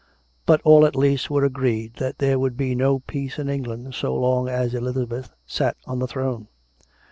[0.47, 4.15] But all at least were agreed that there would be no peace in England so
[4.15, 6.47] long as Elizabeth sat on the throne.